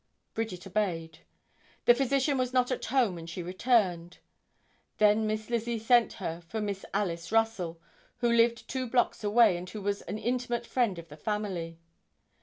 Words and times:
Bridget 0.33 0.65
obeyed. 0.65 1.19
The 1.85 1.93
physician 1.93 2.35
was 2.39 2.51
not 2.53 2.71
at 2.71 2.85
home 2.85 3.19
and 3.19 3.29
she 3.29 3.43
returned. 3.43 4.17
Then 4.97 5.27
Miss 5.27 5.51
Lizzie 5.51 5.77
sent 5.77 6.13
her 6.13 6.41
for 6.41 6.59
Miss 6.59 6.83
Alice 6.91 7.31
Russell, 7.31 7.79
who 8.17 8.31
lived 8.33 8.67
two 8.67 8.87
blocks 8.87 9.23
away, 9.23 9.55
and 9.57 9.69
who 9.69 9.79
was 9.83 10.01
an 10.01 10.17
intimate 10.17 10.65
friend 10.65 10.97
of 10.97 11.09
the 11.09 11.17
family. 11.17 11.77